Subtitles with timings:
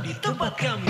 [0.00, 0.88] tetap di tempat kami.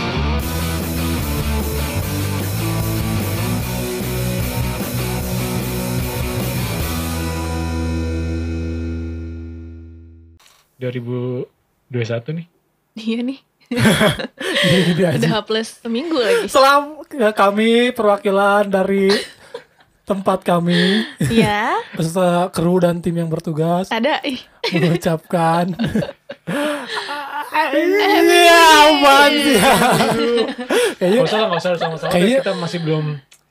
[10.80, 11.44] dua ribu
[11.92, 12.46] dua satu nih.
[12.96, 13.38] Iya nih.
[15.10, 15.14] Aja.
[15.18, 16.48] Udah plus seminggu lagi.
[16.48, 17.02] Selam
[17.34, 19.12] kami perwakilan dari
[20.08, 21.78] tempat kami Iya.
[21.94, 24.18] beserta kru dan tim yang bertugas Ada.
[24.74, 25.70] Mengucapkan
[27.50, 29.56] Iya, apaan sih?
[30.96, 32.10] Kayaknya Gak usah lah, gak usah sama-sama.
[32.10, 33.06] Kayaknya- kita masih belum.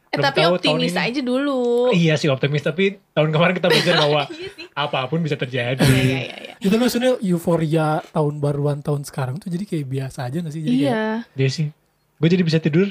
[0.09, 1.07] Eh, belum tapi tahu optimis tahun ini.
[1.07, 1.59] aja dulu.
[1.91, 5.77] Iya sih optimis tapi tahun kemarin kita belajar bahwa Iya apa pun bisa terjadi.
[5.79, 6.53] Iya, iya, iya.
[6.57, 10.61] itu maksudnya euforia tahun baruan tahun sekarang tuh jadi kayak biasa aja gak sih?
[10.61, 11.03] Jadi kayak, Iya.
[11.35, 11.67] Dia sih.
[12.15, 12.89] Gue jadi bisa tidur.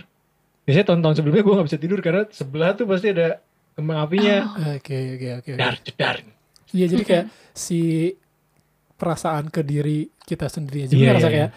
[0.63, 3.43] Biasanya tahun-tahun sebelumnya gue gak bisa tidur karena sebelah tuh pasti ada
[3.75, 4.37] kembang apinya.
[4.71, 5.29] Oke oke oke.
[5.41, 5.51] oke.
[5.53, 6.17] Jedar, jedar.
[6.71, 7.25] Iya jadi kayak
[7.59, 7.81] si
[8.99, 10.95] perasaan ke diri kita sendiri aja.
[10.99, 11.51] Iya, ngerasa iya, kayak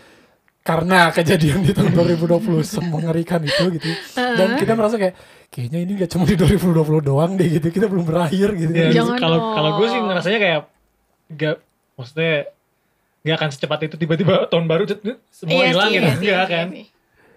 [0.62, 3.90] karena kejadian di tahun 2020 semengerikan itu gitu.
[4.14, 5.18] Dan kita merasa kayak
[5.50, 8.72] kayaknya ini gak cuma di 2020 doang deh gitu kita belum berakhir gitu.
[8.72, 10.60] Ya, Jangan kalau kalau gue sih ngerasanya kayak
[11.36, 11.56] gak
[11.98, 12.34] maksudnya
[13.26, 14.86] gak akan secepat itu tiba-tiba tahun baru
[15.34, 16.08] semua Iya hilang sih, gitu.
[16.08, 16.68] iya iya kan.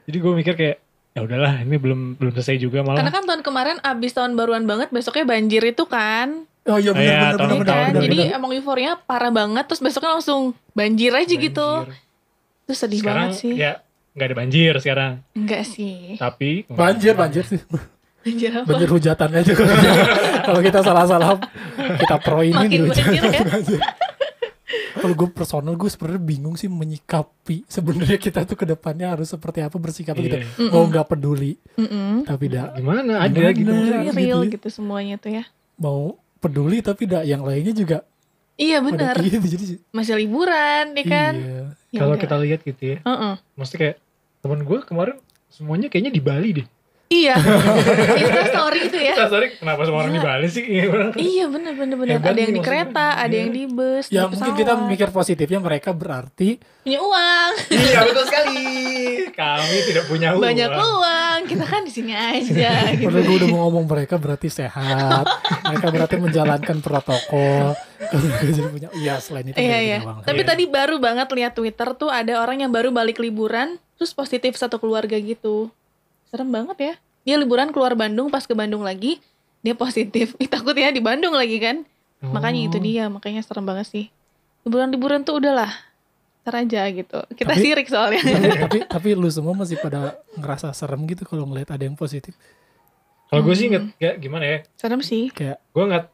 [0.04, 0.76] Jadi gue mikir kayak
[1.14, 3.12] ya udahlah ini belum belum selesai juga Karena malah.
[3.14, 6.44] kan tahun kemarin abis tahun baruan banget besoknya banjir itu kan.
[6.66, 7.88] Oh iya Iya, benar benar tahun benar Iya benar kan?
[7.90, 8.36] benar, Jadi benar.
[8.36, 11.68] emang euforianya parah banget terus besoknya langsung banjir aja gitu.
[11.82, 11.96] Banjir.
[12.64, 13.54] Terus sedih Sekarang banget sih.
[13.54, 13.72] ya
[14.10, 15.12] nggak ada banjir sekarang.
[15.32, 16.14] Enggak sih.
[16.16, 17.60] Tapi banjir banjir sih
[18.20, 18.64] Banjir apa?
[18.66, 19.52] banjir hujatan aja
[20.46, 21.36] kalau kita salah-salah
[21.94, 23.04] kita pro ini Makin dihujat.
[23.04, 23.42] banjir ya.
[23.44, 23.80] Banjir.
[24.96, 29.60] kalau gue personal gue sebenarnya bingung sih menyikapi sebenarnya kita tuh ke depannya harus seperti
[29.60, 30.70] apa bersikap gitu Iya.
[30.70, 32.24] mau nggak peduli Mm-mm.
[32.24, 33.52] tapi dah gimana ada Gimana?
[33.52, 33.68] gitu.
[33.68, 34.50] Jadi gitu real ya.
[34.50, 35.44] gitu semuanya tuh ya.
[35.76, 37.98] mau peduli tapi dah yang lainnya juga
[38.54, 39.18] Iya benar.
[39.18, 41.34] iya jadi Masih liburan ya kan?
[41.34, 43.34] iya Ya Kalau kita lihat gitu ya, Heeh.
[43.52, 43.96] maksudnya kayak
[44.40, 45.16] temen gue kemarin
[45.48, 46.66] semuanya kayaknya di Bali deh.
[47.06, 47.38] Iya.
[48.50, 49.14] Story itu ya.
[49.14, 50.26] Nah, sorry, kenapa semua orang di Gila.
[50.28, 50.64] Bali sih?
[50.64, 51.10] Iya, orang.
[51.14, 52.14] Iya bener bener bener.
[52.16, 53.38] Hebat Ada yang di kereta, ada Iya.
[53.38, 58.66] yang di bus, ya mungkin kita mikir positifnya mereka berarti punya uang, Iya betul sekali.
[59.30, 60.42] Kami tidak punya uang.
[60.42, 61.33] banyak uang.
[61.50, 63.06] Kita kan di sini aja gitu.
[63.06, 65.24] Padahal gue udah mau ngomong mereka berarti sehat
[65.62, 67.76] mereka berarti menjalankan protokol
[68.44, 69.98] jadi punya iya selain itu Iya iya.
[70.00, 70.22] uang.
[70.22, 70.48] Tapi Iya.
[70.48, 74.76] tadi baru banget lihat Twitter tuh ada orang yang baru balik liburan terus positif satu
[74.76, 75.70] keluarga gitu.
[76.28, 76.94] Serem banget ya.
[77.24, 79.18] Dia liburan keluar Bandung pas ke Bandung lagi
[79.60, 80.36] dia positif.
[80.36, 81.88] Ih, takut ya di Bandung lagi kan.
[82.20, 82.84] Makanya itu Oh.
[82.84, 84.04] dia, makanya serem banget sih.
[84.64, 85.72] Liburan-liburan tuh udahlah.
[86.44, 87.18] Ntar aja gitu.
[87.30, 88.20] Kita Tapi- sirik soalnya.
[88.20, 92.36] tapi, tapi tapi lu semua masih pada ngerasa serem gitu kalau ngeliat ada yang positif
[93.26, 94.58] Kalau gue sih nggak nggak gimana ya?
[94.74, 95.28] serem sih.
[95.28, 96.04] kayak Gue nggak.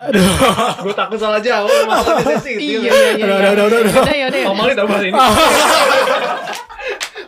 [0.00, 0.22] Aduh,
[0.84, 1.70] gue takut salah jauh.
[1.84, 2.82] Masalahnya sih itu.
[2.82, 3.24] Iya iya iya.
[3.24, 3.48] Udah, iya.
[3.48, 3.92] udah, udah, udah.
[3.96, 4.38] Udah ya udah.
[4.38, 4.46] ya.
[4.46, 5.14] Pamali tau bahasa ini.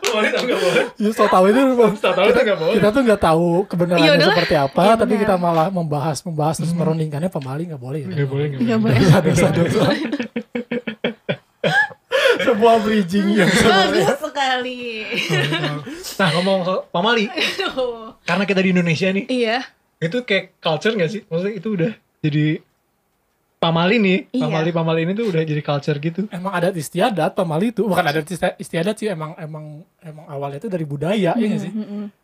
[0.01, 0.85] Pamali tau gak boleh.
[0.97, 1.61] ya so tahu itu
[1.97, 2.75] Tahu-tahu itu gak boleh.
[2.77, 6.73] kita tuh nggak tahu Iya, kebenarannya seperti apa Iya, tapi kita malah membahas membahas terus
[6.73, 8.99] merundingkannya pemali nggak boleh ya boleh, gak Nggak boleh.
[8.99, 9.23] boleh.
[9.25, 9.83] dosa dosa
[12.51, 15.07] sebuah bridging yang Bagus sekali.
[16.17, 17.27] Nah ngomong Pamali,
[18.23, 19.59] karena kita di Indonesia nih, Iya.
[19.99, 21.23] itu kayak culture gak sih?
[21.25, 22.47] Maksudnya itu udah jadi
[23.57, 24.41] Pamali nih, Iya.
[24.43, 26.25] Pamali-Pamali ini tuh udah jadi culture gitu.
[26.29, 30.67] emang adat istiadat pamali itu bukan adat isti- istiadat sih emang emang emang awalnya itu
[30.67, 31.73] dari budaya ya nggak sih.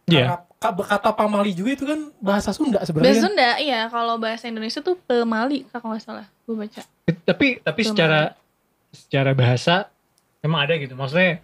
[0.09, 0.41] Iya.
[0.57, 3.25] Karena ka- kata pamali juga itu kan bahasa Sunda Bahasa sebenarnya kan?
[3.29, 3.81] Sunda, iya.
[3.87, 6.25] Kalau bahasa Indonesia tuh pemali, kalau nggak salah.
[6.43, 6.81] Gue baca.
[7.05, 7.91] Tapi tapi Pemali.
[7.93, 8.21] secara
[8.89, 9.93] secara bahasa
[10.47, 10.95] emang ada gitu.
[10.95, 11.43] Maksudnya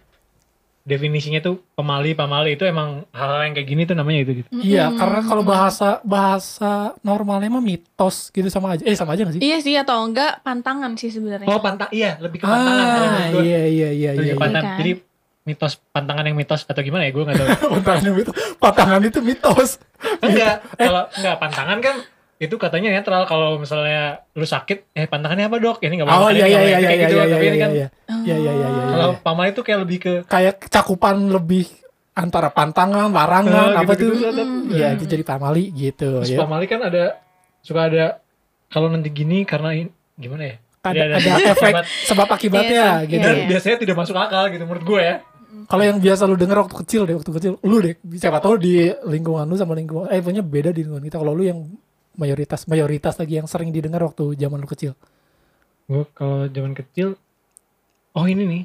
[0.83, 4.49] definisinya tuh pemali pamali itu emang hal-hal yang kayak gini tuh namanya itu gitu.
[4.51, 4.99] Iya, Mm-mm.
[4.99, 8.83] karena kalau bahasa bahasa normalnya mah mitos gitu sama aja.
[8.83, 9.41] Eh sama aja gak sih?
[9.41, 11.47] Iya sih atau enggak pantangan sih sebenarnya.
[11.47, 12.83] Oh pantang iya lebih ke pantangan.
[12.83, 14.33] kalau ah, iya iya iya Lebih iya.
[14.35, 14.35] iya.
[14.35, 14.71] pantangan.
[14.75, 14.79] kan?
[14.83, 14.91] Jadi
[15.43, 17.47] mitos pantangan yang mitos atau gimana ya gue nggak tahu.
[17.79, 19.69] Pantangan itu patangan itu mitos.
[20.19, 21.95] enggak kalau enggak pantangan kan
[22.35, 24.01] itu katanya netral kalau misalnya
[24.31, 26.77] lu sakit eh pantangannya apa dok ini nggak Oh boleh iya iya iya ini iya
[26.83, 27.15] kayak iya gitu.
[27.15, 27.87] iya tapi ini iya kan iya.
[28.23, 28.83] Iya iya iya iya.
[28.89, 29.19] kalau iya.
[29.19, 31.65] pamali itu kayak lebih ke Kayak cakupan lebih
[32.13, 34.13] antara pantangan, larangan, Eh, apa tuh?
[34.69, 36.37] Iya, itu jadi pamali gitu terus ya.
[36.37, 37.17] pamali kan ada
[37.59, 38.21] suka ada
[38.67, 41.73] kalau nanti gini karena in- gimana ya Ada, Iya, ada efek
[42.03, 43.23] sebab akibatnya Iya, gitu.
[43.23, 43.45] dan Iya.
[43.47, 45.15] biasanya tidak masuk akal gitu menurut gue ya
[45.63, 48.73] Kalau yang biasa lu denger waktu kecil deh, waktu kecil, lu deh, siapa tahu di
[49.05, 51.15] lingkungan lu sama lingkungan, eh punya beda di lingkungan kita.
[51.15, 51.63] Kalau lu yang
[52.15, 54.93] mayoritas mayoritas lagi yang sering didengar waktu zaman lu kecil.
[55.83, 57.19] gue kalau zaman kecil
[58.11, 58.63] oh ini nih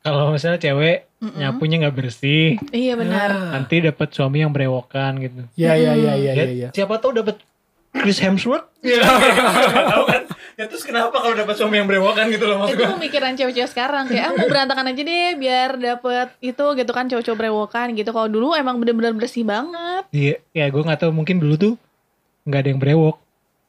[0.00, 1.38] kalau misalnya cewek Mm-mm.
[1.38, 3.28] nyapunya nggak bersih Iya benar.
[3.28, 3.50] Ah.
[3.54, 6.44] nanti dapat suami yang berewokan gitu Iya iya iya iya Ya, iya.
[6.44, 6.68] Ya.
[6.72, 7.36] siapa tahu dapat
[7.92, 9.04] Chris Hemsworth ya
[9.84, 10.22] tahu kan
[10.52, 13.68] ya terus kenapa kalau dapat suami yang brewokan gitu loh maksud itu gue pemikiran cewek-cewek
[13.68, 18.10] sekarang kayak ah mau berantakan aja deh biar dapet itu gitu kan cowok-cowok brewokan gitu
[18.10, 21.74] kalau dulu emang bener-bener bersih banget iya ya gue nggak tahu mungkin dulu tuh
[22.42, 23.16] nggak ada yang brewok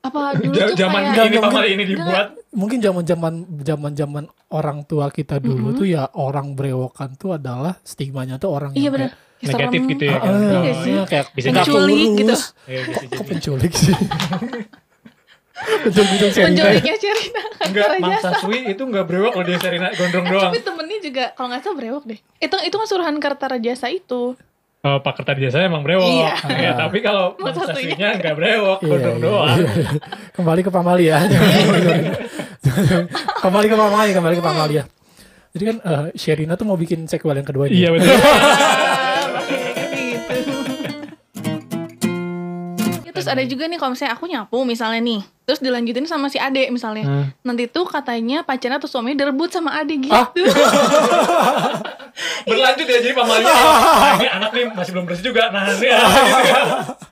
[0.01, 5.39] apa dulu tuh zaman kayak ini pamali ini dibuat Mungkin zaman-zaman zaman-zaman orang tua kita
[5.39, 9.51] dulu tuh ya orang brewokan tuh adalah stigmanya tuh orang iya yang bener kayak Kayak
[9.57, 9.89] negatif serem.
[9.89, 10.91] gitu ya Ah, kan Iya Oh, sih.
[10.91, 12.35] iya, kayak Bisa nggak Penculik gitu.
[12.63, 13.95] Iya, Kok, kok penculik sih?
[15.83, 16.47] penculik Sherina.
[16.49, 18.01] penculiknya Sherina Enggak, Kerajaan.
[18.03, 20.43] Mang Saswi itu enggak brewok kalau dia Serina gondrong doang.
[20.45, 24.35] tapi temennya juga kalau nggak salah brewok deh itu itu kan suruhan Kertarajasa itu
[24.83, 26.12] Kalau Pak Kertajasa emang brewok.
[26.12, 26.35] Iya.
[26.59, 29.56] Ya, tapi kalau Saswinya enggak brewok, Iya, gondrong iya, doang.
[29.56, 29.68] iya.
[30.35, 31.19] kembali ke Pamali ya.
[33.44, 34.83] kembali ke Pamali, kembali ke Pamali ya.
[35.56, 37.95] Jadi kan eh, Sherina tuh mau bikin sequel yang kedua Iya ini.
[37.95, 38.12] betul.
[43.23, 46.67] terus ada juga nih kalau misalnya aku nyapu misalnya nih terus dilanjutin sama si ade
[46.67, 47.25] misalnya Hmm.
[47.41, 50.27] nanti tuh katanya pacarnya atau suaminya direbut sama ade gitu Ah.
[52.43, 53.49] Berlanjut ya jadi pamalinya.
[53.49, 55.49] Nah, ini anak nih masih belum bersih juga.
[55.49, 56.61] Nah, ini anak gitu ya.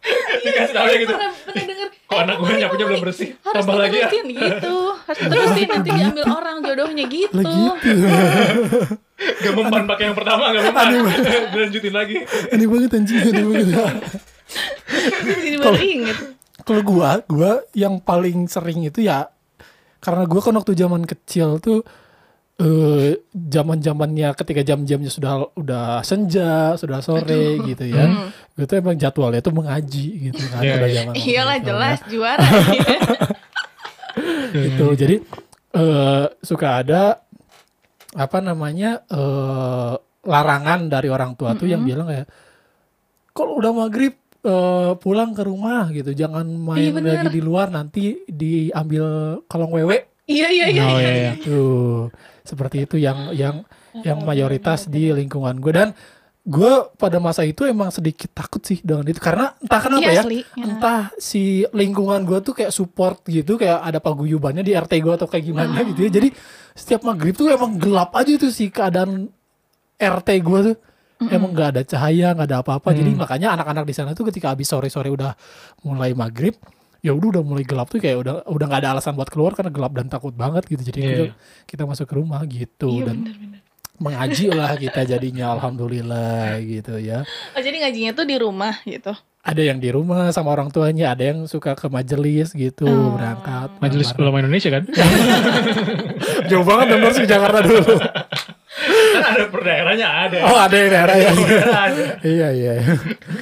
[0.44, 1.12] Dikasih tahu ya gitu.
[1.12, 3.28] pernah pernah denger Kok anak gue nyapunya belum bersih?
[3.34, 4.08] harus Tambah lagi ya.
[4.12, 7.44] gitu harus diterusin nanti diambil orang jodohnya gitu Lah
[7.80, 7.92] gitu.
[9.42, 10.86] Gak mempan pakai yang pertama, gak mempan.
[11.50, 12.16] Dilanjutin lagi.
[12.52, 13.68] Ini banget anjing, ini banget.
[15.82, 16.18] Inget
[16.62, 19.28] Kalau gua, gua yang paling sering itu ya
[19.98, 21.82] karena gua kan waktu zaman kecil tuh
[22.62, 28.30] eh zaman zamannya ketika jam-jamnya sudah udah senja, sudah sore gitu ya.
[28.54, 30.96] Gue tuh emang jadwalnya tuh mengaji gitu kan Iya, pada iya.
[31.02, 32.06] zaman iyalah itu, jelas ya.
[32.14, 32.48] juara
[34.54, 34.86] gitu.
[34.94, 35.16] Jadi
[35.72, 37.02] eh suka ada
[38.14, 42.30] apa namanya eh larangan dari orang tua tuh yang bilang kayak
[43.34, 47.12] kalau udah maghrib eh, pulang ke rumah gitu, jangan main Iya, bener.
[47.16, 49.06] lagi di luar nanti diambil
[49.46, 49.98] kolong wewe.
[50.26, 51.32] iya iya iya Oh iya, iya.
[51.38, 52.08] Tuh
[52.42, 53.62] seperti itu yang yang
[53.98, 55.90] yang mayoritas di lingkungan gue dan
[56.42, 60.22] gue pada masa itu emang sedikit takut sih dengan itu karena entah kenapa Iya, ya
[60.22, 60.40] asli.
[60.42, 60.64] Ya.
[60.64, 65.28] entah si lingkungan gue tuh kayak support gitu kayak ada paguyubannya di RT gue atau
[65.28, 66.34] kayak gimana gitu ya jadi
[66.74, 69.30] setiap maghrib tuh emang gelap aja tuh si keadaan
[69.96, 70.76] RT gue tuh
[71.24, 74.66] emang nggak ada cahaya nggak ada apa-apa jadi makanya anak-anak di sana tuh ketika habis
[74.66, 75.38] sore-sore udah
[75.82, 76.58] mulai maghrib
[77.00, 79.70] ya udah udah mulai gelap tuh kayak udah udah nggak ada alasan buat keluar karena
[79.70, 81.26] gelap dan takut banget gitu jadi Iya, kita,
[81.68, 83.60] kita masuk ke rumah gitu Iya, dan bener-bener.
[83.98, 87.22] mengaji lah kita jadinya alhamdulillah gitu ya
[87.52, 89.14] Oh, jadi ngajinya tuh di rumah gitu.
[89.42, 93.14] ada yang di rumah sama orang tuanya ada yang suka ke majelis gitu Oh.
[93.14, 94.14] berangkat Majelis.
[94.16, 94.86] Ulama Indonesia kan?
[96.50, 97.82] jauh banget harus ke Jakarta dulu
[99.32, 100.38] ada per daerahnya ada.
[100.44, 101.30] oh ada yang daerah ya
[101.82, 102.04] ada.
[102.22, 102.74] iya iya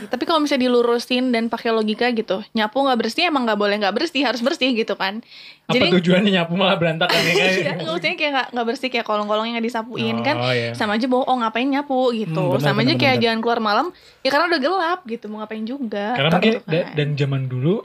[0.06, 3.94] Tapi kalau misalnya dilurusin dan pakai logika gitu, nyapu nggak bersih emang nggak boleh nggak
[3.94, 5.21] bersih, harus bersih gitu kan.
[5.65, 7.36] Apa Jadi tujuannya nyapu malah berantakan ya kan?
[7.36, 10.36] Iya, nggak maksudnya kayak nggak nggak bersih kayak kolong-kolongnya nggak disapuin Oh, kan.
[10.50, 10.71] iya.
[10.74, 12.33] Sama aja bohong ngapain nyapu gitu.
[12.33, 13.24] Hmm, benar, Sama aja benar, kayak benar.
[13.24, 13.86] jangan keluar malam
[14.19, 16.06] ya karena udah gelap gitu mau ngapain juga.
[16.13, 16.86] Karena mungkin Gitu kan.
[16.94, 17.75] dan zaman dulu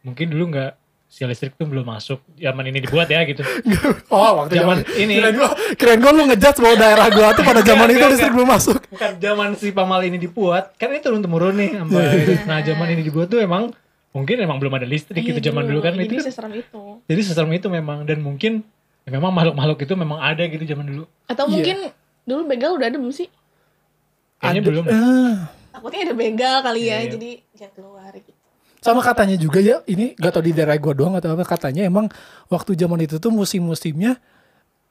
[0.00, 0.72] mungkin dulu nggak
[1.14, 3.46] si listrik tuh belum masuk zaman ini dibuat ya gitu.
[4.10, 5.14] oh waktu Zaman zaman ini.
[5.14, 8.48] kirain gua kirain gua lu ngejudge bahwa daerah gua tuh pada zaman itu listrik belum
[8.50, 11.70] masuk Bukan zaman si Pamal ini dibuat, kan ini turun temurun nih.
[11.76, 12.34] sampai- Iya.
[12.44, 13.70] Nah zaman ini dibuat tuh emang
[14.10, 16.14] mungkin emang belum ada listrik Iya, gitu zaman dulu kan Jadi itu.
[16.16, 16.82] kan- seserem itu.
[17.04, 18.66] Jadi seserem itu memang dan mungkin
[19.02, 21.04] ya memang makhluk-makhluk itu memang ada gitu zaman dulu.
[21.24, 21.52] Atau Iya.
[21.52, 21.76] mungkin
[22.24, 23.30] dulu begal udah ada belum sih?
[24.36, 24.84] Kayaknya Ada- belum.
[24.84, 25.34] eh,
[25.70, 27.10] Takutnya ada begal kali ya, Iya, iya.
[27.12, 28.33] jadi jangan keluar gitu.
[28.84, 32.04] Sama katanya juga ya ini gak tau di daerah gua doang atau apa katanya emang
[32.52, 34.20] waktu zaman itu tuh musim-musimnya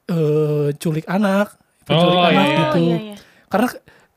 [0.10, 1.54] eh culik anak
[1.86, 2.58] penculik Oh, anak iya.
[2.58, 3.16] gitu Oh, iya, iya.
[3.48, 3.68] karena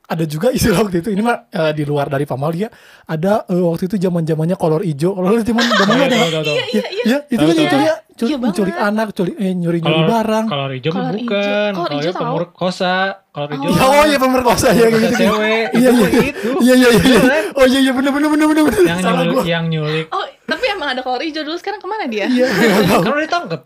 [0.07, 2.71] ada juga istilah waktu itu ini mah eh, di luar dari Pamalia
[3.03, 6.31] ada eh, waktu itu zaman zamannya kolor hijau kolor itu zaman zamannya ada Tahu, nggak?
[6.31, 6.57] tahu, tahu.
[6.71, 7.03] Iya, iya.
[7.03, 7.65] ya itu Tahu, kan tahu.
[7.65, 11.01] itu ya culik, Iya menculik anak culik eh, nyuri nyuri Kalau barang kalau hijau mah
[11.03, 11.27] Kolor bukan.
[11.69, 12.23] Kolor Kalau hijau tahu.
[12.23, 12.93] pemerkosa,
[13.29, 15.65] kalau hijau ya oh iya pemerkosa ya kayak gitu cewek.
[15.73, 16.49] iya Itu iya itu.
[16.57, 17.45] iya iya iya Beneran.
[17.53, 20.05] oh iya iya bener bener bener bener yang nyulik, yang nyulik.
[20.09, 22.25] Oh, tapi emang ada kolor hijau dulu sekarang ke mana dia?
[22.25, 23.61] iya nggak tahu Kan udah ditangkap.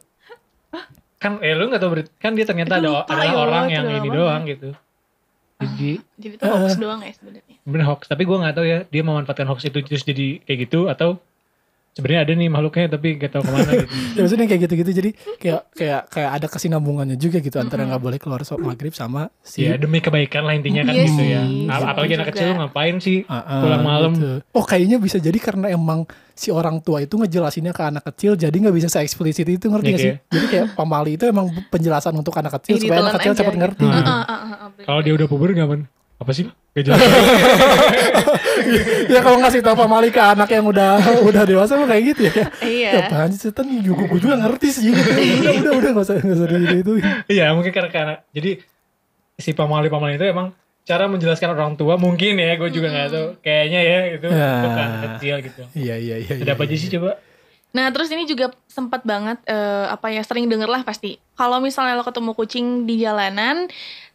[1.16, 4.10] Kan eh lu gak tau berit- kan dia ternyata ada ada ya, orang yang ini
[4.10, 4.74] doang gitu.
[5.82, 7.56] Jadi Jadi itu hoax doang ya sebenarnya.
[7.66, 10.86] bener hoax, tapi gua nggak tahu ya dia memanfaatkan hoax itu terus jadi kayak gitu
[10.86, 11.18] atau
[11.92, 13.92] sebenarnya ada nih makhluknya tapi gak tahu ke mana gitu.
[14.16, 18.16] ya maksudnya kayak gitu-gitu jadi kayak kayak kayak ada kesinambungannya juga gitu antara nggak boleh
[18.16, 21.42] keluar sok maghrib sama si ya demi kebaikan lah intinya kan Iya gitu sih, ya.
[21.70, 24.12] Ap- Apalagi anak kecil lu ngapain sih Ah, ah, pulang malam.
[24.14, 24.40] gitu.
[24.52, 28.52] Oh kayaknya bisa jadi karena emang si orang tua itu ngejelasinnya ke anak kecil jadi
[28.54, 30.08] nggak bisa se eksplisit itu ngerti Iya, gak sih?
[30.10, 33.62] kayak- Jadi kayak pamali itu emang penjelasan untuk anak kecil supaya anak kecil cepat gitu.
[33.62, 33.84] ngerti.
[33.84, 34.00] Gitu.
[34.00, 34.86] Bener.
[34.88, 35.84] Kalau dia udah puber ngapain?
[36.22, 36.46] Apa sih?
[36.72, 37.00] Gak jelas.
[39.10, 42.46] Ya kalau ngasih tau pamali ke anak yang udah udah dewasa mah kayak gitu ya.
[42.62, 42.90] Iya.
[42.94, 43.68] ya apaan sih setan?
[43.82, 44.84] Juga gue juga ngerti sih.
[44.94, 46.92] Gitu udah udah udah gak usah gak usah gitu itu
[47.28, 48.62] iya mungkin karena, karena jadi
[49.36, 53.28] si pamali pamali itu emang cara menjelaskan orang tua mungkin ya gue juga nggak tahu.
[53.42, 54.52] Kayaknya ya itu Ya.
[54.62, 55.62] bukan kecil gitu.
[55.74, 57.18] Iya iya iya ada apa aja sih coba?
[57.72, 61.18] Nah terus ini juga sempat banget eh, apa ya sering denger lah pasti.
[61.34, 63.72] Kalau misalnya lo ketemu kucing di jalanan,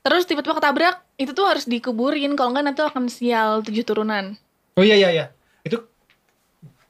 [0.07, 2.33] terus tiba-tiba ketabrak, itu tuh harus dikuburin.
[2.33, 4.39] Kalau enggak nanti akan sial tujuh turunan.
[4.73, 5.25] oh iya iya iya
[5.61, 5.83] itu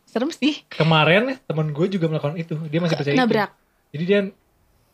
[0.05, 0.65] Serem sih.
[0.69, 3.21] kemarin temen gue juga melakukan itu dia masih percaya itu.
[3.21, 3.51] Nabrak.
[3.89, 4.21] jadi dia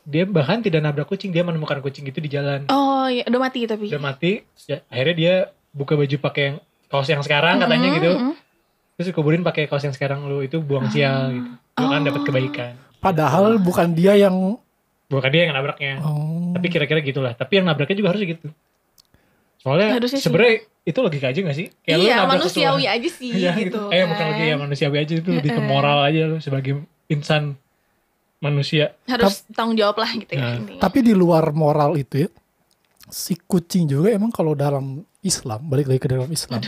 [0.03, 3.65] dia bahkan tidak nabrak kucing dia menemukan kucing itu di jalan Oh iya, udah mati
[3.65, 3.87] tapi.
[3.87, 5.35] udah mati ya, akhirnya dia
[5.71, 8.35] buka baju pakai yang kaos yang sekarang katanya Mm-mm, gitu mm-mm.
[8.93, 12.27] terus dikuburin pakai kaos yang sekarang lu itu buang sial gitu lu kan dapat Oh.
[12.29, 14.61] kebaikan padahal bukan dia yang
[15.13, 18.49] bukan dia yang nabraknya oh, tapi kira-kira gitulah tapi yang nabraknya juga harus gitu
[19.61, 23.79] soalnya sebenarnya itu logika aja gak sih Kayak iya, manusiawi aja sih Iya gitu.
[23.79, 23.95] gitu.
[23.95, 24.31] Eh bukan kan.
[24.35, 27.55] lagi ya manusiawi aja itu lebih ke moral aja lu sebagai insan
[28.43, 28.99] manusia.
[29.07, 32.29] Harus tanggung jawab lah gitu ya Nah, tapi di luar moral itu ya
[33.07, 36.59] si kucing juga emang kalau dalam Islam balik lagi ke dalam Islam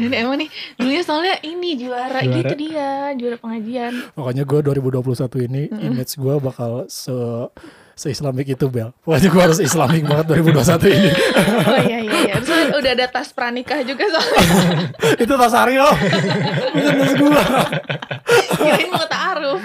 [0.00, 0.48] Ini emang nih
[0.80, 2.36] dulunya soalnya ini juara, Juara.
[2.40, 3.92] gitu dia, juara pengajian.
[4.16, 7.12] Pokoknya gue 2021 ini image gue bakal se
[7.98, 8.94] se Islamik itu Bel.
[9.02, 11.10] Pokoknya gue harus Islamik banget 2021 ini.
[11.10, 12.34] Oh iya iya iya.
[12.38, 14.42] Terus udah ada tas pranikah juga soalnya.
[15.26, 15.82] itu tas Aryo.
[16.70, 17.42] Bukan tas gue.
[18.54, 19.60] Kirain mau ta'aruf.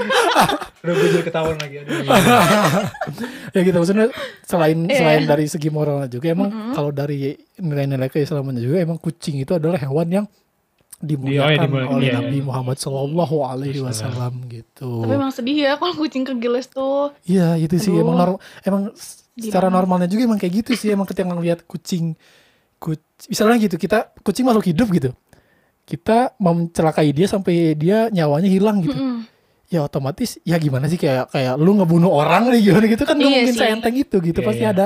[0.81, 1.75] Udah gue jadi ketahuan lagi.
[1.85, 2.09] Aduh,
[3.53, 4.07] ya gitu maksudnya
[4.43, 4.97] selain Iya.
[4.97, 9.77] selain dari segi moralnya juga emang kalau dari nilai-nilai keislamannya juga emang kucing itu adalah
[9.77, 10.25] hewan yang
[11.05, 12.43] dimuliakan dimuliakan, oleh iya, Nabi iya.
[12.43, 15.03] Muhammad Shallallahu Alaihi Wasallam gitu.
[15.03, 17.11] Tapi emang sedih ya kalau kucing kegiles tuh.
[17.21, 18.01] Iya itu sih Aduh.
[18.01, 21.65] emang norm, emang s- Di secara normalnya juga emang kayak gitu sih emang ketika ngelihat
[21.65, 22.13] kucing
[22.77, 25.09] kuc misalnya gitu kita kucing makhluk hidup gitu
[25.83, 29.25] kita mau mencelakai dia sampai dia nyawanya hilang gitu Mm-mm.
[29.65, 33.25] ya otomatis ya gimana sih kayak kayak lu ngebunuh orang nih gimana gitu kan nggak
[33.25, 33.61] Iya mungkin sih.
[33.65, 34.71] seenteng itu gitu Iya, pasti iya.
[34.71, 34.85] ada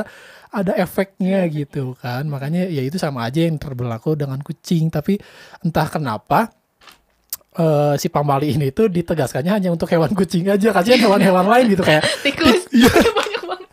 [0.49, 5.19] ada efeknya gitu kan makanya ya itu sama aja yang terberlaku dengan kucing tapi
[5.59, 6.49] entah kenapa
[7.53, 11.81] eh, si pamali ini tuh ditegaskannya hanya untuk hewan kucing aja kasihan hewan-hewan lain gitu
[11.81, 12.63] kayak Tikus.
[12.73, 12.89] Iya.
[13.17, 13.67] Banyak banget.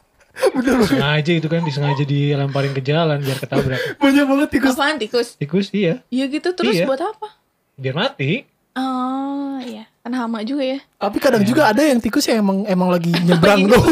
[0.50, 3.80] bener sengaja itu kan disengaja dilemparin ke jalan biar ketabrak.
[3.96, 5.28] banyak banget tikus Apaan tikus?
[5.34, 6.86] Tikus iya, Iya gitu terus Iya.
[6.86, 7.28] buat apa?
[7.74, 8.46] biar mati.
[8.74, 9.86] Oh iya.
[10.00, 10.78] Kan hama juga ya.
[10.96, 11.48] tapi kadang Iya.
[11.48, 13.82] juga ada yang tikus yang emang emang lagi nyebrang tuh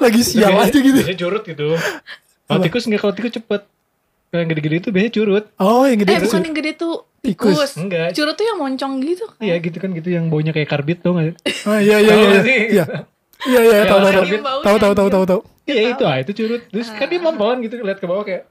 [0.00, 1.66] lagi sial Biasanya- aja gitu Biasanya curut gitu.
[2.42, 3.62] Kalau tikus enggak kalau tikus cepet.
[4.26, 5.44] Kalau yang gede-gede itu biasanya curut.
[5.56, 7.50] oh yang gede Eh itu bukan yang gede tuh Tikus.
[7.50, 7.70] tikus.
[7.76, 8.08] Enggak.
[8.12, 9.38] Curut tuh yang moncong gitu kan.
[9.38, 11.36] Iya gitu kan gitu yang baunya kayak karbit tuh nggak?
[11.66, 12.58] oh iya iya Tahu iya nggak sih?
[12.70, 12.84] iya
[13.42, 16.32] iya iya tahu tahu tahu baunya tahu tahu tahu tahu tahu Iya itu ah itu
[16.34, 16.62] curut.
[16.66, 18.48] Terus kan dia mompon gitu lihat ke bawah kayak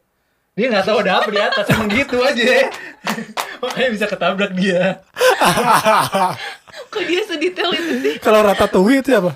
[0.53, 2.43] dia nggak tahu ada apa di atas emang gitu aja.
[3.61, 4.99] Makanya bisa ketabrak dia.
[6.89, 8.13] Kok dia sedetail itu sih?
[8.19, 9.35] kalau ratatouille itu apa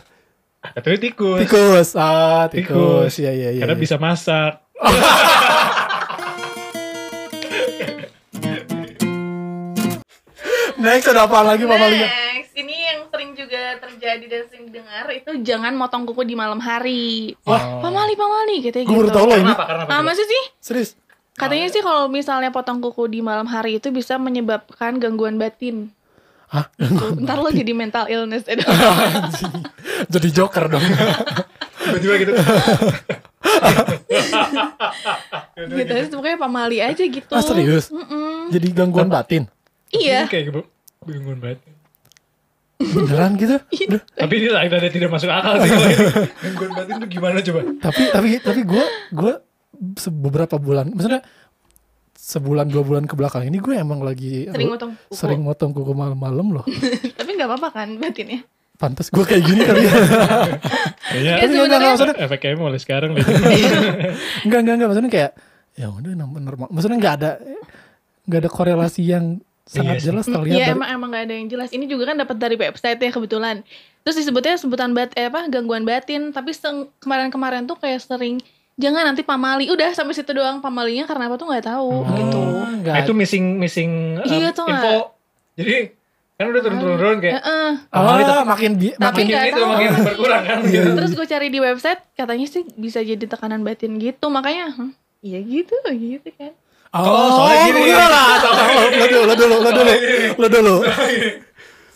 [0.71, 1.39] Tapi tikus.
[1.43, 3.19] tikus ah tikus Tikus.
[3.19, 3.83] iya iya iya Karena iya.
[3.83, 4.63] bisa masak.
[10.79, 15.05] next ada apa lagi Mama Lia Next, ini yang sering juga terjadi dan sering dengar
[15.11, 17.33] itu jangan motong kuku di malam hari.
[17.47, 17.79] Wah.
[17.79, 19.01] Pamali, pamali katanya gue gitu.
[19.07, 19.63] baru tahu loh ini Kenapa?
[19.63, 20.11] Karena apa?
[20.11, 20.43] Ah, sih?
[20.59, 20.89] serius
[21.33, 25.89] Katanya sih kalau misalnya potong kuku di malam hari itu bisa menyebabkan gangguan batin.
[26.53, 26.65] Hah?
[26.77, 28.45] Tuh, ntar lo jadi mental illness.
[28.45, 29.53] Anjing.
[30.13, 30.85] jadi joker dong
[31.83, 32.31] Tiba-tiba gitu.
[35.73, 37.31] gitu sih pokoknya pamali aja gitu.
[37.31, 38.49] ah serius Mm-mm.
[38.49, 39.49] jadi gangguan batin
[39.89, 40.25] Iya.
[40.25, 40.61] Kayak gitu.
[41.05, 41.61] Bingung banget.
[42.81, 44.01] beneran gitu Udah.
[44.17, 45.69] Tapi ini ada tidak masuk akal sih.
[46.43, 47.61] Gangguan batin tuh gimana coba?
[47.79, 49.33] tapi tapi tapi gue gue
[50.09, 51.21] beberapa bulan maksudnya
[52.23, 55.11] sebulan dua bulan ke belakang ini gue emang lagi Sering motong kuku.
[55.11, 56.63] sering motong kuku malam-malam loh
[57.19, 58.47] Tapi nggak apa-apa kan batinnya.
[58.73, 59.93] pantas gue kayak gini kali ya
[61.03, 63.23] Kayaknya Ya, Tapi maksudnya efeknya mulai sekarang deh.
[64.47, 65.31] enggak enggak enggak maksudnya kayak
[65.73, 67.31] ya udah normal normal maksudnya enggak ada
[68.23, 69.25] enggak ada korelasi yang
[69.63, 71.69] sangat Iya jelas terlihat Iya dari emang emang gak ada yang jelas.
[71.71, 73.63] Ini juga kan dapat dari website ya kebetulan.
[74.03, 76.31] Terus disebutnya sebutan bat eh, apa gangguan batin.
[76.31, 76.51] Tapi
[76.99, 78.43] kemarin-kemarin tuh kayak sering
[78.75, 79.67] jangan nanti pamali.
[79.67, 82.09] Udah sampai situ doang pamalinya karena apa tuh nggak tahu Oh.
[82.11, 82.39] gitu.
[82.73, 84.95] enggak Nah, itu missing missing um, Iya, info.
[85.53, 85.75] Jadi
[86.33, 87.71] kan udah turun-turun kayak Heeh.
[87.87, 89.69] pamali ah, tapi makin bi- Tapi makin itu tahu.
[89.69, 90.57] makin berkurang kan.
[90.65, 90.83] Iya.
[90.93, 94.25] Terus gue cari di website katanya sih bisa jadi tekanan batin gitu.
[94.27, 96.51] Makanya hmm, iya gitu gitu kan.
[96.91, 97.89] oh, soalnya gini.
[97.89, 98.27] udah lah
[98.93, 99.93] lo dulu lo dulu lo dulu
[100.35, 100.75] lo dulu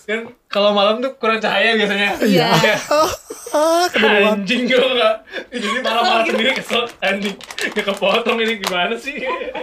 [0.07, 2.15] kan kalau malam tuh kurang cahaya biasanya.
[2.23, 2.47] Iya.
[2.63, 2.79] Kayak,
[3.47, 4.43] Ah, kebetulan.
[4.43, 5.15] Anjing gue enggak.
[5.55, 7.35] Jadi marah-marah sendiri kesel anjing.
[7.71, 9.15] Gak kepotong ini gimana sih?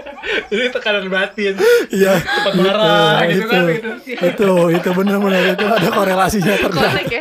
[0.51, 1.53] Jadi tekanan batin.
[1.93, 2.17] Iya.
[2.17, 3.91] Cepat marah gitu itu, kan gitu.
[4.25, 7.01] itu, itu bener-bener itu ada korelasinya ternyata.
[7.05, 7.21] Ya.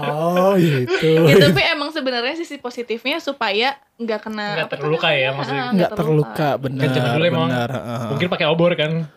[0.00, 1.08] Oh, itu.
[1.28, 5.64] ya tapi emang sebenarnya sisi positifnya supaya nggak kena tuh terluka ya maksudnya.
[5.68, 6.84] Ah, Nggak terluka, benar.
[6.84, 7.70] Kan zaman dulu emang benar.
[8.12, 9.08] mungkin pakai obor kan.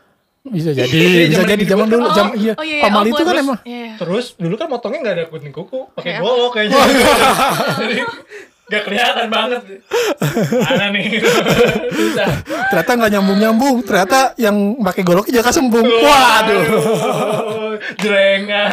[0.45, 2.53] Bisa jadi, Iya, bisa zaman jadi itu zaman kan- dulu, Oh, jam iya.
[2.53, 3.89] oh iya, iya, Pamal oh, itu kan terus- emang Iya.
[3.95, 6.75] Terus dulu kan motongnya nggak ada kuning kuku, pakai golok kayaknya.
[7.77, 7.95] Jadi
[8.63, 9.61] nggak kelihatan banget.
[10.57, 11.05] Mana nih?
[11.89, 12.27] Susah.
[12.67, 13.75] ternyata nggak nyambung nyambung.
[13.81, 15.83] Ternyata yang pakai golok juga kesembung.
[15.83, 16.63] Waduh.
[17.95, 18.63] Jerenga.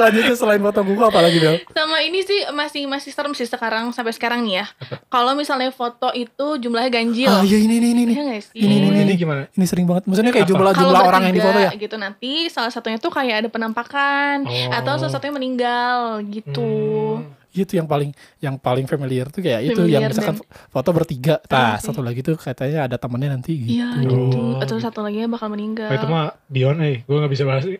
[0.00, 1.60] Selanjutnya selain foto kuku apa lagi Bel?
[1.70, 4.66] Sama ini sih masih masih serem sih sekarang sampai sekarang nih ya.
[5.06, 7.28] Kalau misalnya foto itu jumlahnya ganjil.
[7.28, 8.12] Ah iya ini ini ini.
[8.16, 8.56] Iya nggak sih?
[8.56, 9.42] Ini, ini, ini, Ini gimana?
[9.52, 10.08] Ini sering banget.
[10.08, 10.52] Maksudnya kayak Apa?
[10.56, 11.70] jumlah jumlah orang yang bertiga difoto ya.
[11.76, 14.72] gitu nanti salah satunya tuh kayak ada penampakan Oh.
[14.72, 16.72] atau salah satunya meninggal gitu.
[17.20, 17.36] Hmm.
[17.50, 20.38] Itu yang paling yang paling familiar tuh kayak itu Familiar yang misalkan
[20.70, 21.42] foto bertiga.
[21.44, 23.74] Nah, satu lagi tuh katanya ada temennya nanti gitu.
[23.74, 24.62] Iya gitu.
[24.62, 25.90] Atau satu lagi bakal meninggal.
[25.90, 27.66] Oh, itu mah Dion eh, gue gak bisa bahas.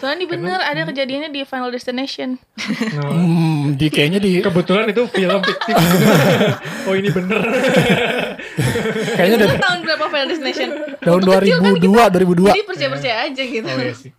[0.00, 2.40] Soalnya ini bener ada kejadiannya di Final Destination.
[2.96, 5.76] Nah, Hmm, di kayaknya di Kebetulan itu film fiktif.
[6.88, 7.36] oh ini bener.
[9.20, 10.68] kayaknya Itu dari tahun berapa Final Destination?
[11.04, 12.48] tahun Waktu kecil kan 2002 2002.
[12.48, 13.68] Jadi percaya-percaya aja gitu.
[13.68, 14.10] Oh iya sih.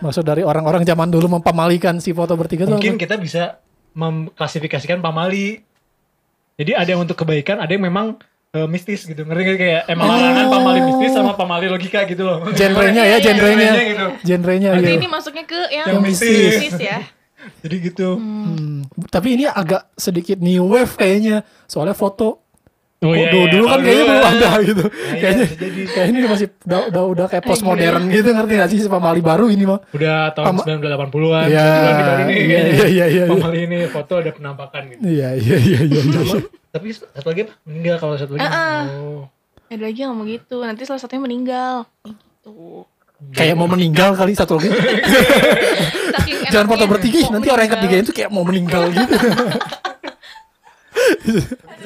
[0.00, 3.60] Maksud dari orang-orang zaman dulu mempamalikan si foto bertiga tuh Mungkin kita bisa
[3.92, 5.60] mengklasifikasikan pamali.
[6.56, 8.16] Jadi ada yang untuk kebaikan, ada yang memang
[8.52, 9.22] eh, mistis gitu.
[9.22, 12.44] Ngerti nggak kayak emang larangan pamali mistis sama pamali logika gitu loh.
[12.58, 13.70] genrenya ya, Iya, iya, genrenya.
[13.70, 14.06] genrenya gitu.
[14.22, 14.98] Genrenya Berarti iya.
[14.98, 16.52] ini masuknya ke yang, Yang mistis.
[16.54, 16.98] mistis ya.
[17.64, 18.08] Jadi gitu.
[18.14, 21.42] Hmm, tapi ini agak sedikit new wave kayaknya.
[21.66, 22.38] Soalnya foto
[23.02, 24.30] Oh iya, dulu, iya, dulu kan kalau kayaknya belum kan.
[24.32, 24.84] ada gitu.
[24.86, 25.80] iya, kayaknya bisa jadi.
[25.90, 27.66] kayak ini masih udah udah, udah kayak post Iya.
[27.66, 29.80] modern gitu ngerti gak sih si pamali baru ini mah.
[29.90, 31.46] Udah tahun Pama- 1980-an.
[31.50, 31.66] Iya,
[32.30, 33.24] iya, iya, iya, iya.
[33.26, 35.00] Pamali ini foto ada penampakan gitu.
[35.02, 36.61] Iya iya iya iya.
[36.72, 37.52] Tapi satu lagi apa?
[37.68, 38.48] Meninggal kalau satu lagi.
[38.48, 38.82] Ah, ah.
[38.96, 39.22] Oh.
[39.68, 40.56] Ada lagi yang ngomong gitu.
[40.64, 41.84] Nanti salah satunya meninggal.
[42.08, 42.88] Gitu.
[43.38, 44.66] kayak mau meninggal kali satu lagi.
[46.52, 47.86] Jangan foto bertiga, mau nanti orang yang meninggal.
[47.86, 49.14] ketiga itu kayak mau meninggal gitu.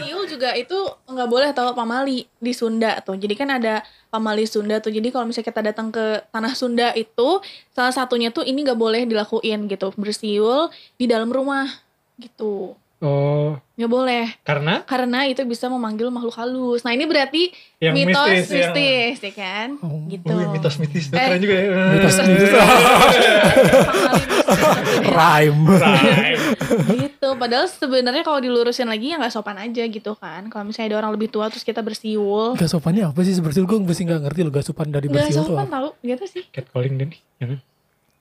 [0.01, 3.21] Siu juga itu nggak boleh tahu pamali di Sunda tuh.
[3.21, 4.89] Jadi kan ada pamali Sunda tuh.
[4.89, 7.45] Jadi kalau misalnya kita datang ke tanah Sunda itu
[7.77, 9.93] salah satunya tuh ini nggak boleh dilakuin gitu.
[9.93, 11.69] Bersiul di dalam rumah
[12.17, 12.81] gitu.
[12.97, 14.25] Oh, Nggak boleh.
[14.41, 16.81] karena Karena itu bisa memanggil makhluk halus.
[16.81, 19.69] Nah ini berarti Yang mitos mistis, mistis, yang- ya kan?
[19.79, 20.27] Oh, gitu.
[20.27, 21.05] Oh, iya, mitos-mitis.
[21.07, 21.21] Eh.
[21.21, 21.69] Keren juga ya.
[21.93, 22.27] Mitos mitos.
[22.27, 22.53] Mistis.
[25.07, 25.61] Rhyme.
[25.69, 26.41] Right.
[26.89, 31.05] gitu padahal sebenarnya kalau dilurusin lagi ya nggak sopan aja gitu kan kalau misalnya ada
[31.05, 34.41] orang lebih tua terus kita bersiul Gak sopannya apa sih bersiul gue masih gak ngerti
[34.41, 35.75] lo gak sopan dari nggak bersiul tuh sopan apa.
[35.75, 37.21] tau gitu sih Catcalling deh nih.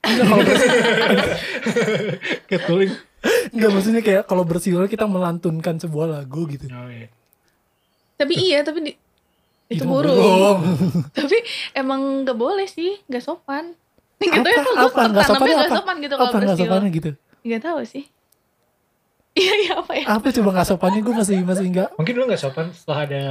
[0.02, 0.74] Kalau bersiul,
[2.46, 2.92] Catcalling.
[3.56, 6.68] Enggak maksudnya kayak kalau bersiul kita melantunkan sebuah lagu gitu.
[6.70, 7.08] Oh iya.
[8.16, 8.92] tapi iya tapi di,
[9.72, 10.60] itu, mah burung burung.
[11.18, 11.38] tapi
[11.76, 13.74] emang nggak boleh sih nggak sopan
[14.22, 15.78] gitu ya apa kok gue apa nggak sopannya nggak apa?
[15.80, 17.10] sopan gitu kalau apa nggak bersiul sopannya gitu?
[17.46, 18.04] nggak tahu sih
[19.42, 21.90] iya iya apa ya Apa coba nggak sopannya gue masih masih nggak.
[22.00, 23.24] Mungkin lu gak sopan setelah ada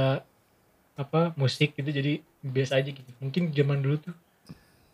[0.95, 3.09] apa musik gitu jadi biasa aja gitu.
[3.17, 4.15] Mungkin zaman dulu tuh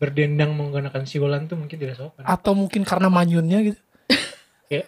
[0.00, 2.24] berdendang menggunakan siulan tuh mungkin tidak sopan.
[2.24, 3.80] Atau mungkin karena manyunnya gitu.
[4.72, 4.86] Kayak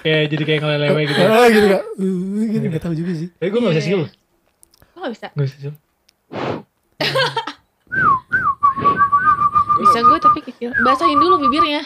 [0.00, 1.20] kayak jadi kayak ngelelewe gitu.
[1.20, 1.82] Ah, gitu gak?
[2.00, 3.28] Uh, gitu nggak tahu juga sih.
[3.36, 4.02] Tapi gue gak bisa siul.
[4.90, 5.74] kok nggak bisa Gak bisa siul.
[9.80, 11.82] bisa gue tapi kecil basahin dulu bibirnya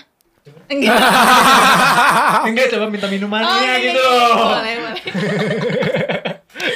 [0.67, 0.93] enggak
[2.51, 4.03] Enggak coba minta minumannya oh iya, gitu.
[4.03, 4.35] iya, iya.
[4.35, 5.03] boleh boleh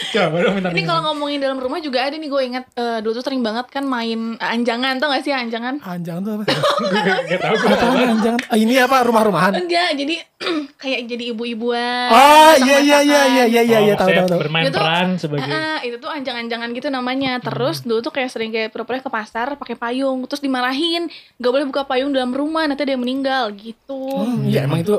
[0.08, 3.12] Coba dong minta Ini kalau ngomongin dalam rumah juga ada nih gue inget eh, dulu
[3.14, 5.80] tuh sering banget kan main eh, anjangan tau gak sih anjangan?
[5.80, 6.44] Anjangan tuh apa?
[7.28, 8.40] Gak tau gue anjangan?
[8.48, 9.52] Ah, ini apa rumah-rumahan?
[9.58, 10.14] Enggak, jadi
[10.82, 12.08] kayak jadi ibu-ibuan.
[12.08, 14.40] Oh iya iya iya iya iya iya iya tahu tahu tahu.
[14.46, 17.42] Bermain Itu- peran sebagai Ah, itu tuh anjang-anjangan gitu namanya.
[17.42, 21.66] Terus dulu tuh kayak sering kayak pura-pura ke pasar pakai payung, terus dimarahin, gak boleh
[21.66, 23.98] buka payung dalam rumah nanti ada yang meninggal gitu.
[24.24, 24.96] Hmm, ya emang itu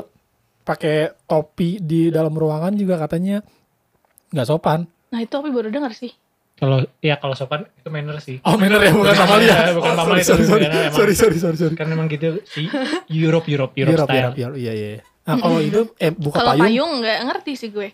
[0.60, 3.42] pakai topi di dalam ruangan juga katanya
[4.30, 4.86] nggak sopan.
[5.10, 6.14] Nah itu tapi baru dengar sih.
[6.52, 8.36] kalau ya kalau sopan itu manner sih.
[8.42, 9.72] Oh bener ya bukan pamali ya?
[9.72, 11.72] Bukan Oh, pamali sorry, itu sorry, karena emang- sorry, sorry, sorry, sorry.
[11.74, 12.68] Kan memang gitu si
[13.10, 14.20] Europe Europe Europe, Europe, style.
[14.20, 15.00] Europe, Europe, iya iya.
[15.22, 17.88] Nah kalau itu eh buka Kalau payung, payung nggak ngerti sih gue.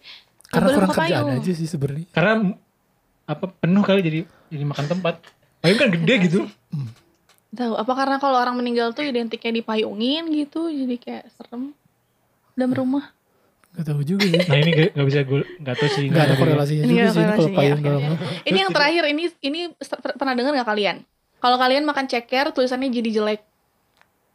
[0.45, 1.39] Karena kurang buka kerjaan payung.
[1.39, 2.07] aja sih sebenarnya.
[2.11, 2.33] Karena
[3.25, 5.15] apa penuh kali jadi jadi makan tempat.
[5.59, 6.39] Payung kan gede gitu.
[7.49, 11.71] Tahu apa karena kalau orang meninggal tuh identiknya dipayungin gitu, jadi kayak serem
[12.53, 13.15] dalam rumah.
[13.77, 14.41] Gak tahu juga sih.
[14.41, 16.05] Nah ini gak, gak bisa gue gak tahu sih.
[16.09, 18.03] Gak ada korelasinya Ini juga sih ini kalau payung dalam.
[18.43, 20.97] Ini yang terakhir ini ini per- pernah dengar nggak kalian?
[21.37, 23.41] Kalau kalian makan ceker, tulisannya jadi jelek.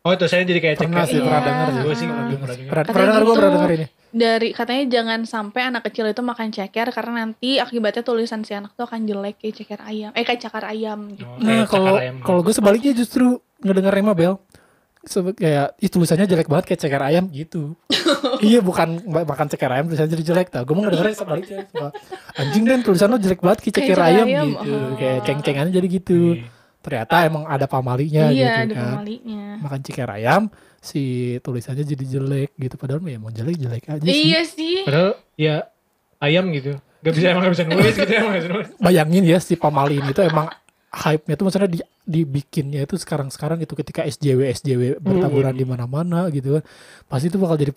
[0.01, 1.25] Oh itu saya jadi kayak cek Pernah sih, Iya.
[1.25, 1.81] pernah denger sih.
[1.81, 2.55] Gue sih pernah.
[2.69, 3.85] Pernah, denger gue pernah denger ini.
[4.11, 8.75] Dari katanya jangan sampai anak kecil itu makan ceker karena nanti akibatnya tulisan si anak
[8.75, 10.11] tuh akan jelek kayak ceker ayam.
[10.13, 11.23] Eh kayak cakar ayam gitu.
[11.23, 14.35] Oh, Nah kalau kalau gue sebaliknya justru ngedenger Rema Bel
[15.03, 17.73] kayak ih tulisannya jelek banget kayak ceker ayam gitu
[18.45, 21.59] iya bukan ma- makan ceker ayam tulisannya jadi jelek tau gue mau ngedengernya sebaliknya
[22.35, 24.93] anjing dan tulisan lo jelek banget kayak ceker ceker ayam, ayam, gitu oh.
[24.95, 26.45] kayak ceng-cengannya jadi gitu Iya.
[26.81, 29.43] ternyata emang ada pamalinya iya, gitu ada kan pemalinya.
[29.59, 30.41] makan ceker ayam
[30.77, 31.01] si
[31.39, 34.75] tulisannya jadi jelek gitu padahal ya mau jelek jelek aja sih Iya sih.
[34.81, 35.55] Padahal ya
[36.19, 36.77] ayam gitu.
[37.01, 38.67] Gak bisa emang gak bisa nulis gitu emang gak bisa nulis.
[38.77, 40.49] bayangin ya si pamali ini tuh emang
[40.91, 46.59] hype-nya tuh maksudnya di, dibikinnya itu sekarang-sekarang gitu ketika SJW SJW bertaburan di mana-mana gitu
[46.59, 46.63] kan
[47.07, 47.71] pasti itu bakal jadi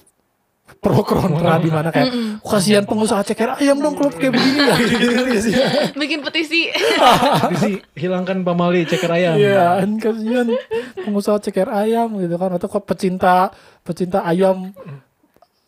[0.80, 2.40] pro kontra di mana kayak.
[2.40, 5.54] "Oh, kasihan pengusaha ceker ayam dong kalau kayak begini ya gitu gitu sih
[6.00, 6.72] Bikin petisi.
[7.60, 9.36] Sih hilangkan pamali ceker ayam.
[9.36, 10.48] iya kan kasihan
[10.98, 14.72] pengusaha ceker ayam gitu kan atau kok pecinta pecinta ayam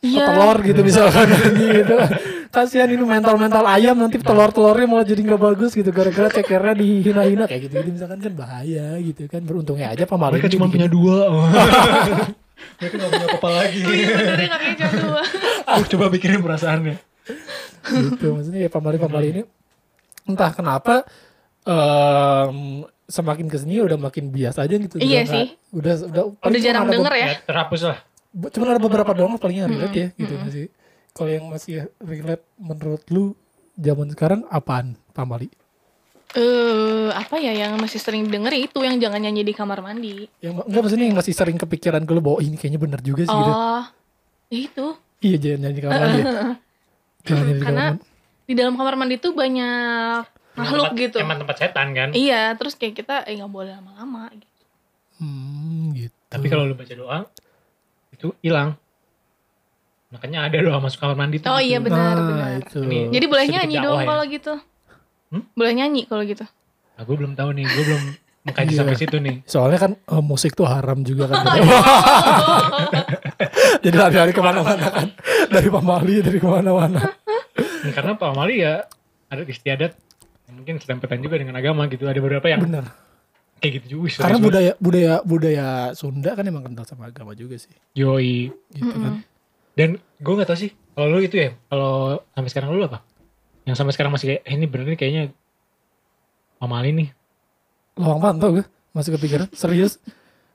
[0.00, 0.22] Iya.
[0.28, 1.96] telur gitu misalkan gitu
[2.48, 6.74] kasihan ini mental mental ayam nanti telur telurnya malah jadi nggak bagus gitu gara-gara cekernya
[6.74, 10.87] dihina-hina kayak gitu gitu misalkan kan bahaya gitu kan beruntungnya aja pemalu Mereka cuma punya
[10.87, 11.16] dua.
[12.76, 13.80] Mereka gak punya apa lagi.
[13.80, 14.87] Oh iya ya
[15.72, 16.96] cuma coba pikirin perasaannya.
[17.87, 19.42] gitu maksudnya ya pamali pamali ini
[20.24, 21.06] entah kenapa
[21.62, 22.56] em,
[23.04, 25.46] semakin ke sini udah makin bias aja gitu Iya Udah sih.
[25.46, 27.26] nggak- udah udah Udah cuma jarang denger ya.
[27.26, 27.98] Ya, terhapus lah.
[28.37, 30.66] cuman ada beberapa doang paling yang relate ya gitu nggak sih
[31.16, 33.33] kalau yang masih relate menurut lu
[33.74, 35.48] zaman sekarang apaan pamali
[36.29, 40.29] Eh, apa ya yang masih sering denger itu yang jangan nyanyi di kamar mandi.
[40.38, 43.24] yang enggak maksudnya yang masih sering kepikiran ke lu bahwa "Oh, ini kayaknya bener juga
[43.24, 43.83] sih gitu Oh,
[44.46, 44.87] ya itu.
[45.22, 46.26] iya jangan nyanyi di kamar mandi ya.
[47.26, 48.05] jangan nyanyi di kamar Karena mandi
[48.42, 50.20] di dalam kamar mandi itu banyak
[50.55, 51.16] makhluk Tempat- gitu.
[51.18, 52.09] Emang tempat setan kan.
[52.12, 54.62] Iya, terus kayak kita eh nggak boleh lama-lama gitu.
[55.16, 57.18] hmm gitu Tapi kalau lu baca doa
[58.11, 58.76] itu hilang.
[60.16, 61.48] Makanya ada doa masuk kamar mandi tuh.
[61.48, 61.68] Oh gitu.
[61.68, 62.50] iya benar Nah, benar.
[62.59, 64.07] itu Ini- Jadi boleh nyanyi dong ya.
[64.07, 64.52] kalau gitu.
[65.29, 65.42] Hmm?
[65.52, 66.44] Boleh nyanyi kalau gitu.
[66.96, 67.64] Nah, gue belum tahu nih.
[67.66, 68.02] Gue belum
[68.42, 68.79] mengkaji Iya.
[68.79, 69.37] sampai situ nih.
[69.42, 71.42] soalnya kan eh, musik tuh haram juga kan
[73.83, 75.09] jadi lari-lari ke mana-mana kan
[75.48, 77.02] dari pamali dari ke mana-mana
[77.57, 78.83] Nah, karena Pak Mali ya
[79.26, 79.94] ada istiadat
[80.48, 82.05] mungkin sedempetan juga dengan agama gitu.
[82.05, 82.87] Ada beberapa yang bener
[83.57, 84.20] kayak gitu juga.
[84.20, 88.52] karena budaya budaya budaya Sunda kan emang kental sama agama juga sih Yoi.
[88.70, 89.26] gitu kan
[89.72, 90.70] Dan gue gak tau sih.
[90.96, 91.50] Kalau lu itu ya.
[91.68, 93.05] Kalau sampai sekarang lu apa?
[93.66, 95.22] Yang sampai sekarang masih kayak, eh, ini bener nih kayaknya
[96.57, 97.09] Pak Mali nih.
[97.96, 99.96] lawang pantau gue masih kepikiran serius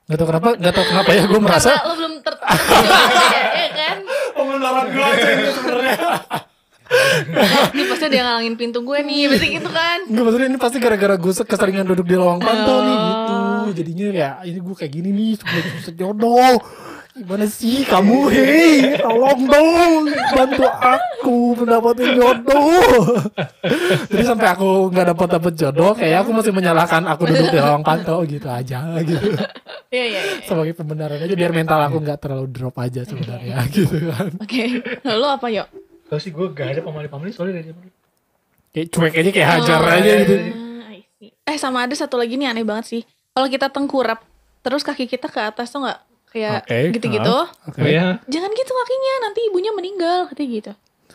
[0.06, 2.34] nggak tau kenapa nggak tau kenapa ya gue merasa lo belum ter
[3.58, 3.96] ya, kan?
[4.34, 5.96] pengenalan gue aja ini sebenarnya
[7.72, 9.98] Ini pasti dia ngalangin pintu gue nih, berarti gitu kan?
[10.04, 13.36] Enggak maksudnya ini pasti gara-gara gue keseringan duduk di lawang pantau nih gitu
[13.72, 16.54] jadinya ya ini gue kayak gini nih sebelum susah jodoh
[17.12, 19.92] gimana sih kamu hei tolong dong
[20.32, 23.04] bantu aku mendapatkan jodoh
[24.08, 27.84] jadi sampai aku nggak dapat dapat jodoh kayak aku masih menyalahkan aku duduk di lawang
[27.84, 29.28] pantau gitu aja gitu
[29.92, 30.20] Iya iya.
[30.24, 30.40] iya.
[30.48, 35.26] sebagai pembenaran aja biar mental aku nggak terlalu drop aja sebenarnya gitu kan Oke, lalu
[35.28, 35.68] apa yuk?
[36.08, 37.76] Tau sih gue gak ada Pak Mali Pak Mali soalnya dari
[38.72, 40.34] kayak cuek aja kayak hajar Oh, aja gitu.
[41.44, 43.02] Eh sama ada satu lagi nih aneh banget sih.
[43.32, 44.24] Kalau kita tengkurap,
[44.64, 46.00] terus kaki kita ke atas tuh nggak
[46.32, 47.28] kayak Oke, gitu-gitu.
[47.30, 50.72] ah, oke Oh ya, Jangan gitu kakinya, nanti ibunya meninggal katanya gitu.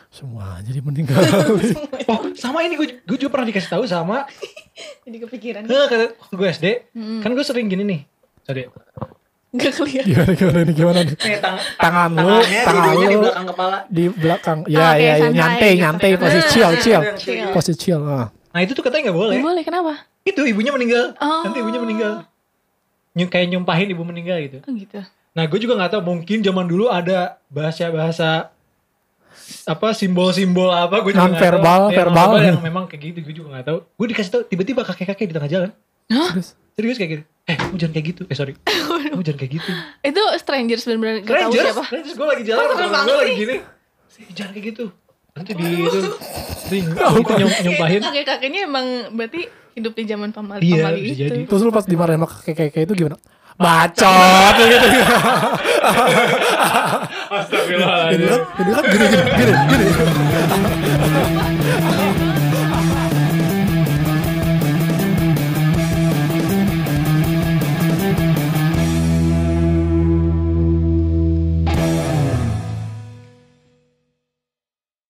[0.08, 1.20] semua jadi meninggal
[2.10, 4.24] oh sama ini gue gue juga pernah dikasih tahu sama
[5.04, 5.62] Jadi kepikiran.
[5.64, 7.20] eh, kata gue SD Hmm.
[7.20, 8.02] kan gue sering gini nih
[8.42, 8.70] sorry
[9.50, 10.12] Gak kelihatan.
[10.12, 14.58] gimana gimana nih gimana nih Nih, tang tangan lu tangan lu belakang kepala di belakang
[14.66, 15.82] ya Oke, ya, ya santai nyantai gitu.
[15.82, 17.48] nyantai posisi chill chill chill.
[17.52, 18.28] posisi chill ah.
[18.50, 19.92] nah itu tuh katanya nggak boleh Gak boleh, kenapa?
[20.24, 21.42] itu ibunya meninggal Oh.
[21.42, 22.14] nanti ibunya meninggal
[23.18, 24.58] Ny- kayak nyumpahin ibu meninggal gitu.
[24.62, 25.02] Oh gitu.
[25.34, 28.50] nah gue juga nggak tahu mungkin zaman dulu ada bahasa bahasa
[29.64, 31.86] apa simbol-simbol apa gue juga nggak Non-verbal, tahu.
[31.88, 32.28] Ya, verbal.
[32.28, 33.78] non-verbal yang memang kayak gitu gue juga nggak tahu.
[33.92, 35.70] Gue dikasih tahu tiba-tiba kakek-kakek di tengah jalan.
[36.08, 36.98] Terus, serius?
[36.98, 37.24] Kayak gitu.
[37.46, 38.22] Eh kamu jangan kayak gitu.
[38.26, 38.54] Eh sorry.
[39.08, 39.72] Kamu jangan kayak gitu.
[40.04, 41.84] Itu strangers bener-bener gak tahu siapa.
[41.86, 43.56] Rangers gue lagi jalan, Oh, gue lagi gini.
[44.08, 44.86] "Sih, Jangan kayak gitu.
[45.32, 46.00] Nanti di itu,
[47.38, 48.02] nyum- nyumpahin.
[48.04, 49.42] Kakek-kakeknya emang berarti
[49.78, 51.22] hidup di zaman pamali, Iya, pamali itu.
[51.22, 51.40] jadi.
[51.46, 53.18] terus lu pas dimarahin sama kakek kakek itu gimana
[53.56, 54.88] bacot gitu
[57.28, 58.10] Astagfirullah.
[58.10, 59.86] ini kan ini kan gini gini gini gini